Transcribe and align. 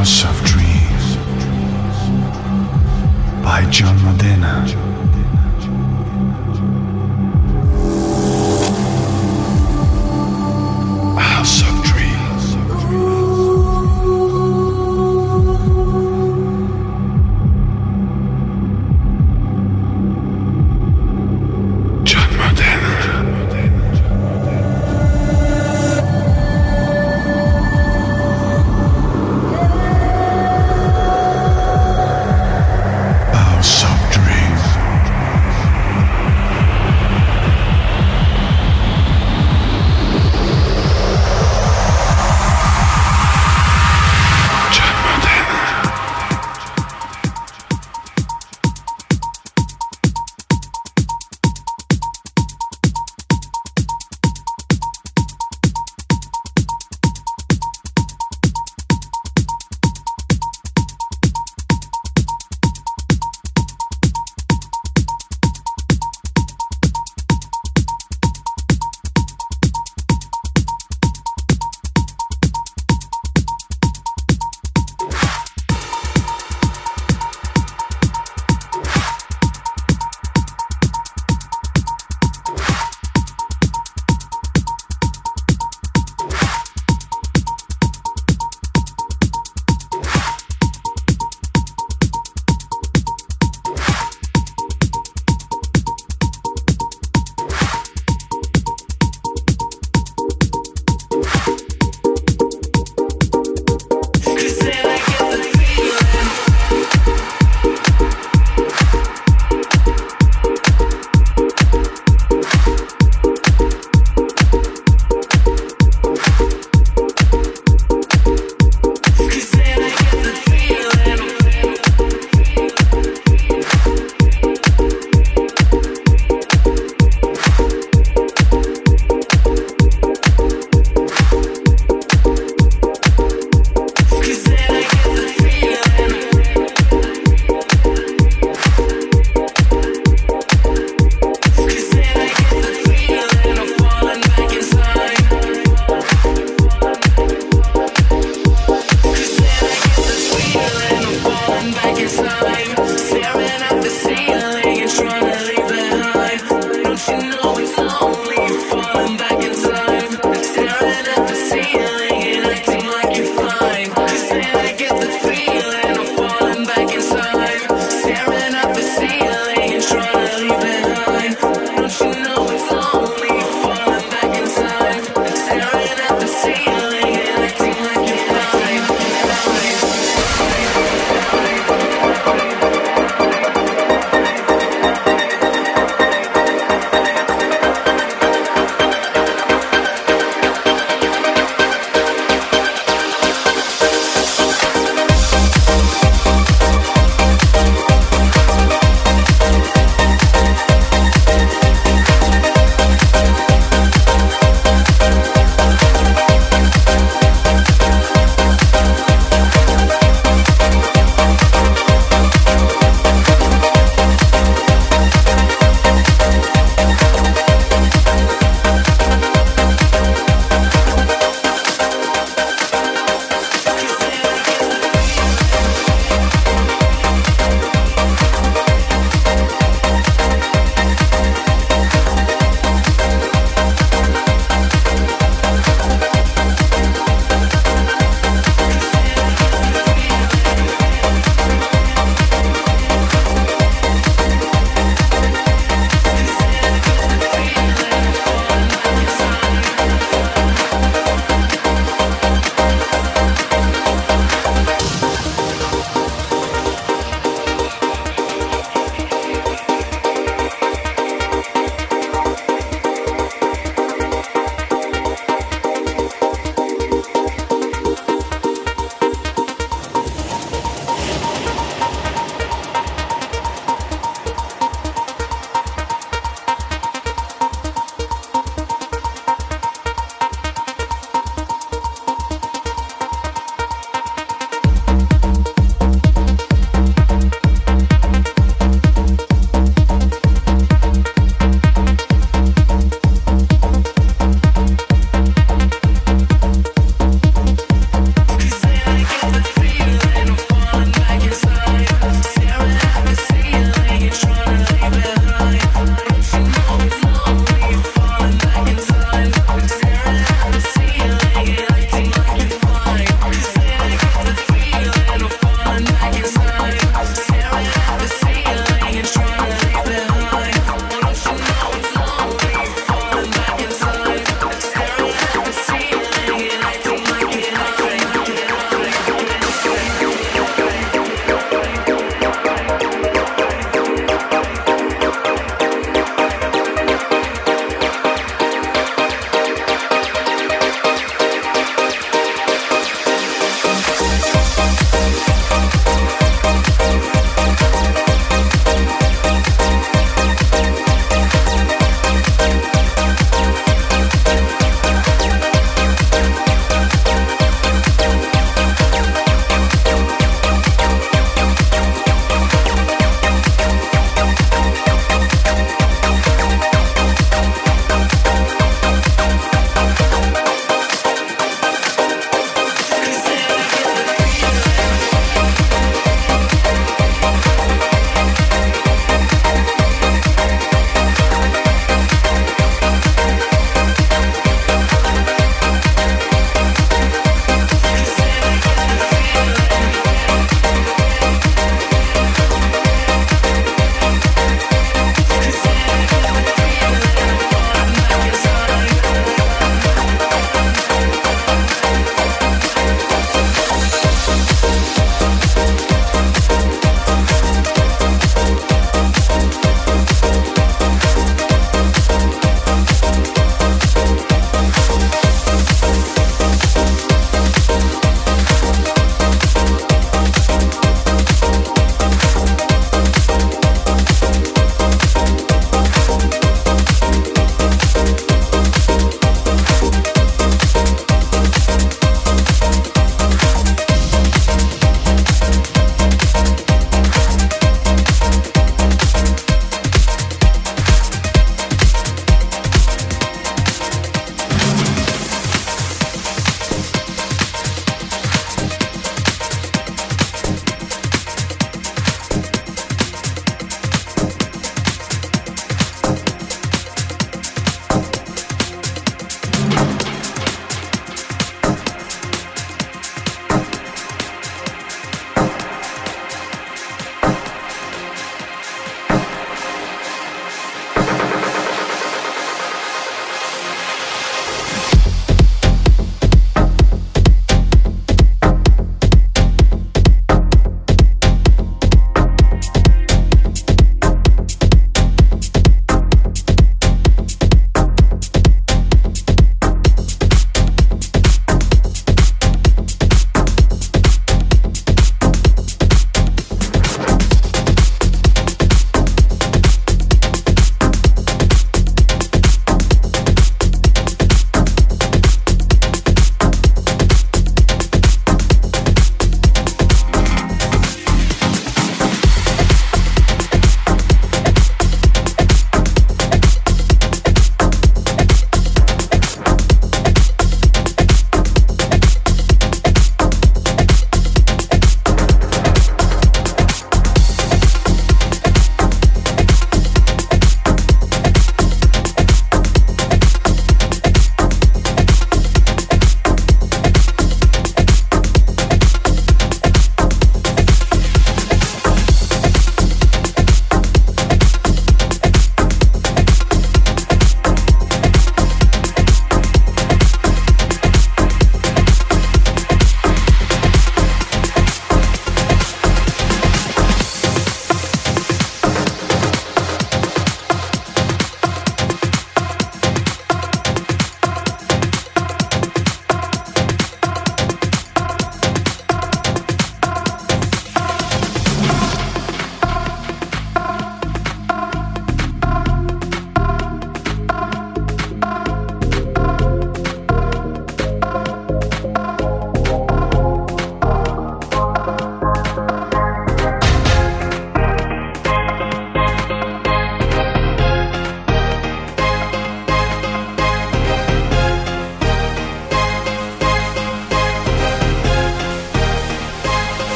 House 0.00 0.39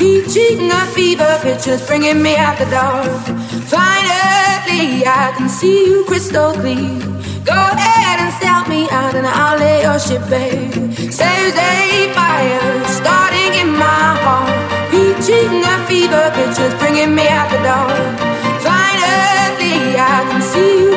Feet 0.00 0.24
cheating 0.32 0.72
on 0.72 0.86
fever 0.94 1.38
pictures, 1.42 1.86
bringing 1.86 2.22
me 2.22 2.34
out 2.34 2.56
the 2.56 2.64
dark. 2.70 3.04
Finally, 3.68 5.04
I 5.04 5.34
can 5.36 5.46
see 5.46 5.84
you 5.88 6.04
crystal 6.06 6.54
clear. 6.54 6.88
Go 7.44 7.52
ahead 7.52 8.18
and 8.24 8.32
sell 8.40 8.66
me 8.66 8.88
out, 8.88 9.14
and 9.14 9.26
I'll 9.26 9.58
lay 9.58 9.82
your 9.82 9.98
shit 10.00 10.22
bare. 10.30 10.72
Saves 11.12 11.54
a 11.54 12.12
fire 12.14 12.84
starting 12.88 13.52
in 13.60 13.76
my 13.76 14.16
heart. 14.24 14.90
Feet 14.90 15.16
cheating 15.26 15.64
on 15.68 15.86
fever 15.86 16.32
pictures, 16.32 16.72
bringing 16.80 17.14
me 17.14 17.28
out 17.28 17.50
the 17.50 17.58
dark. 17.58 18.18
Finally, 18.64 20.00
I 20.00 20.24
can 20.30 20.40
see 20.40 20.80
you. 20.80 20.89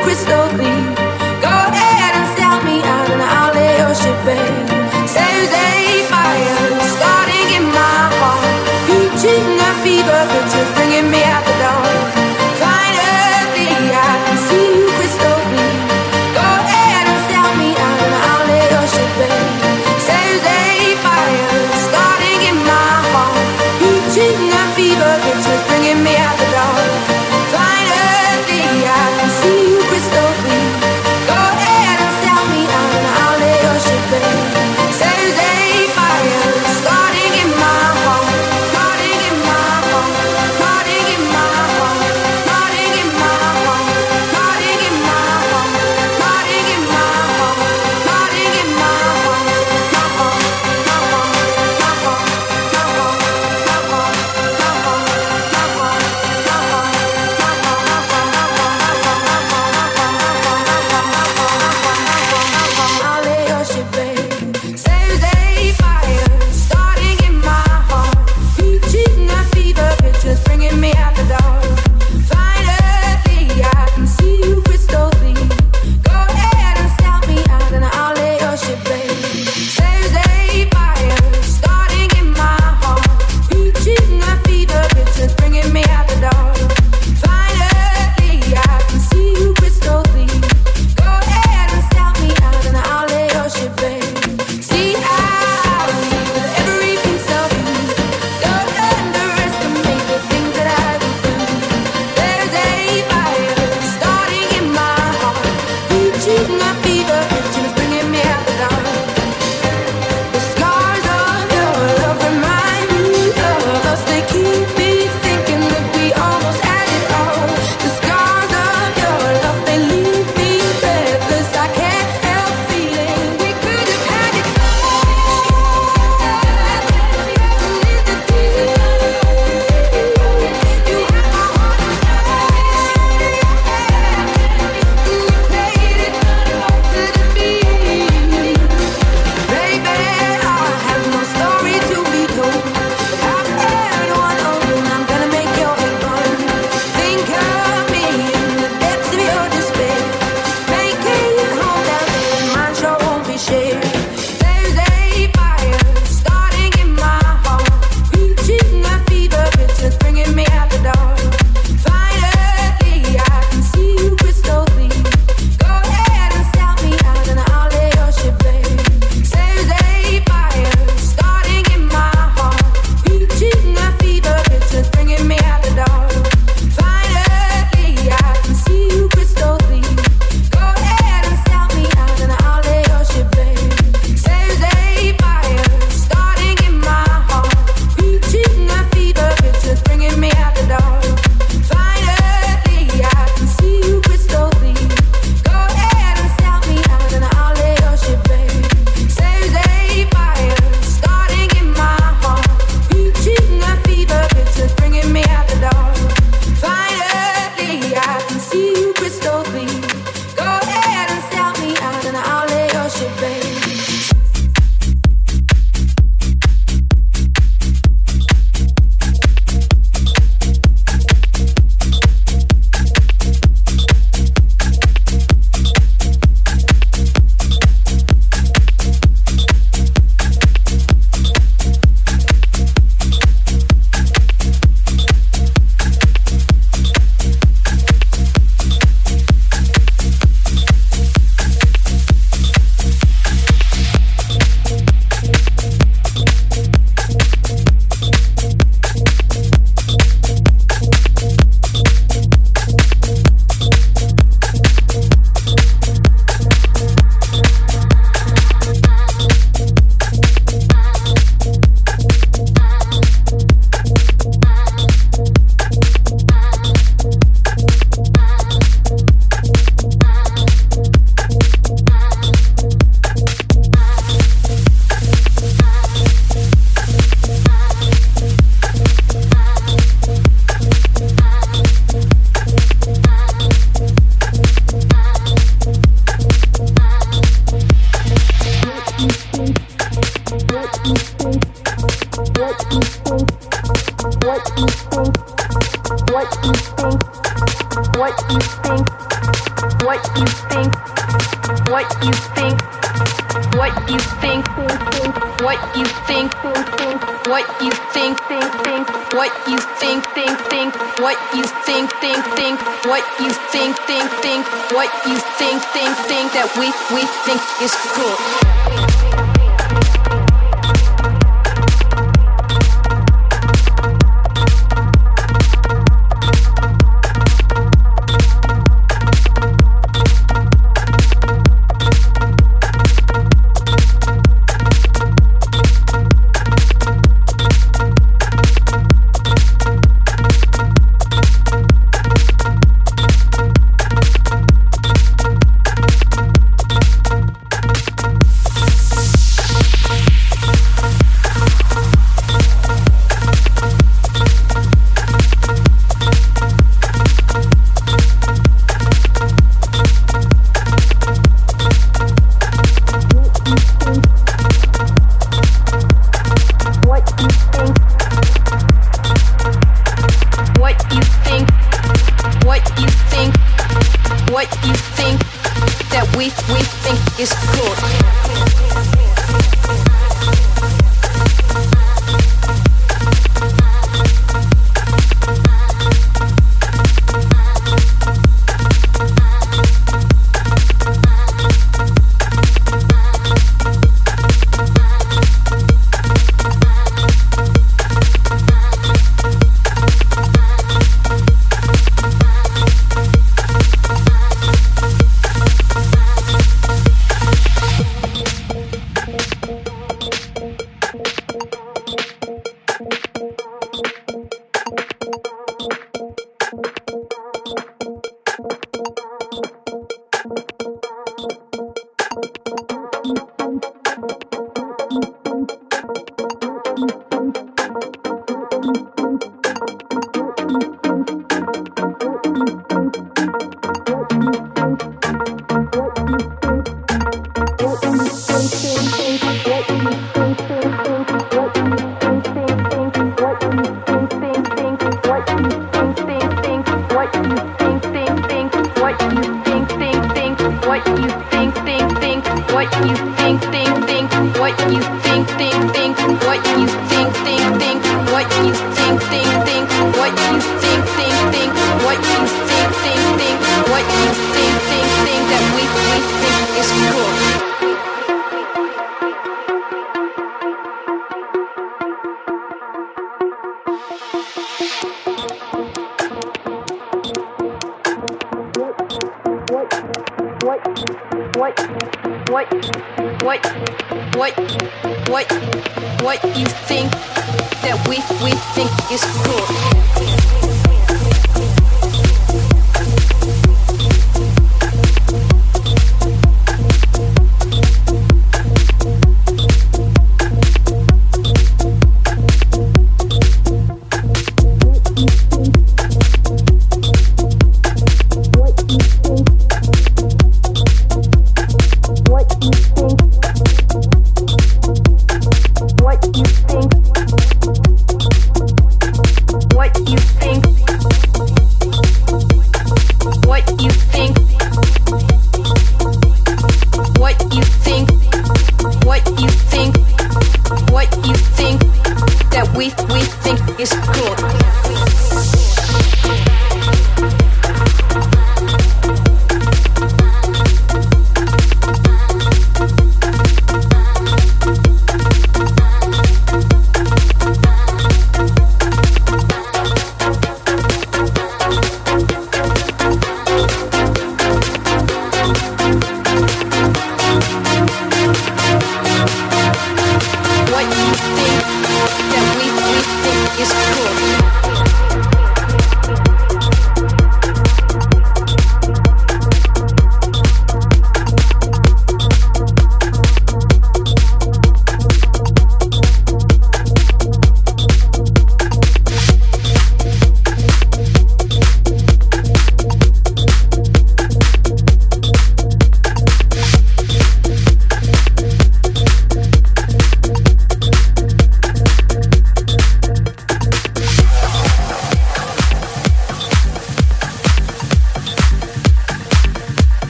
court. 317.94 318.93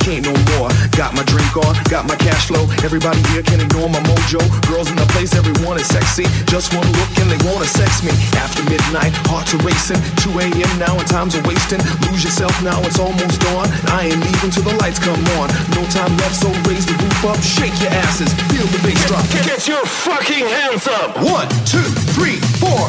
can't 0.00 0.24
no 0.24 0.32
more. 0.56 0.72
Got 0.96 1.14
my 1.14 1.22
drink 1.28 1.52
on, 1.56 1.76
got 1.92 2.08
my 2.08 2.16
cash 2.16 2.48
flow. 2.48 2.64
Everybody 2.82 3.20
here 3.30 3.44
can 3.44 3.60
ignore 3.60 3.88
my 3.88 4.00
mojo. 4.08 4.40
Girls 4.66 4.90
in 4.90 4.96
the 4.96 5.06
place, 5.12 5.36
everyone 5.36 5.78
is 5.78 5.86
sexy. 5.86 6.24
Just 6.48 6.74
one 6.74 6.88
look 6.96 7.10
and 7.20 7.28
they 7.30 7.40
wanna 7.46 7.68
sex 7.68 8.02
me. 8.02 8.10
After 8.34 8.64
midnight, 8.64 9.12
hearts 9.28 9.54
are 9.54 9.62
racing. 9.62 10.00
2 10.24 10.32
a.m. 10.40 10.72
now 10.80 10.96
and 10.96 11.06
time's 11.06 11.36
a 11.36 11.42
wasting. 11.44 11.80
Lose 12.08 12.24
yourself 12.24 12.54
now, 12.64 12.80
it's 12.82 12.98
almost 12.98 13.40
dawn. 13.40 13.68
I 13.92 14.08
ain't 14.10 14.20
leaving 14.20 14.50
till 14.50 14.64
the 14.64 14.76
lights 14.80 14.98
come 14.98 15.20
on. 15.38 15.52
No 15.76 15.84
time 15.92 16.16
left, 16.24 16.36
so 16.36 16.48
raise 16.66 16.86
the 16.88 16.96
roof 16.96 17.24
up, 17.24 17.38
shake 17.44 17.76
your 17.80 17.92
asses, 18.08 18.32
feel 18.50 18.66
the 18.72 18.80
bass 18.82 19.00
drop. 19.06 19.24
Get 19.44 19.68
your 19.68 19.84
fucking 19.84 20.46
hands 20.46 20.88
up. 20.88 21.16
One, 21.20 21.48
two, 21.68 21.84
three, 22.16 22.40
four. 22.58 22.88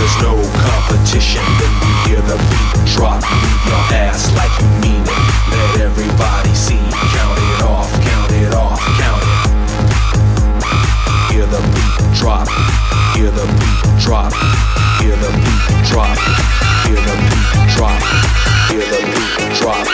there's 0.00 0.16
no 0.22 0.32
competition. 0.64 1.44
Then 1.60 1.72
you 1.84 1.92
hear 2.08 2.22
the 2.24 2.38
beat 2.48 2.72
drop, 2.96 3.20
beat 3.20 3.60
your 3.68 3.84
ass 4.00 4.32
like 4.32 4.48
you 4.56 4.68
mean 4.80 5.04
it. 5.04 5.20
Let 5.52 5.92
everybody 5.92 6.54
see, 6.54 6.80
count 7.12 7.36
it 7.36 7.60
off, 7.68 7.92
count 8.00 8.32
it 8.32 8.54
off, 8.54 8.80
count 8.96 9.20
it. 9.20 9.38
Hear 11.28 11.44
the 11.44 11.60
beat 11.76 12.00
drop, 12.16 12.48
hear 13.12 13.30
the 13.30 13.44
beat 13.60 13.84
drop, 14.00 14.32
hear 15.04 15.16
the 15.20 15.30
beat 15.36 15.68
drop, 15.84 16.16
hear 16.88 16.96
the 16.96 17.14
beat 17.28 17.68
drop, 17.76 18.00
hear 18.72 18.80
the 18.80 19.00
beat 19.04 19.52
drop. 19.60 19.84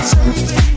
Thank 0.00 0.67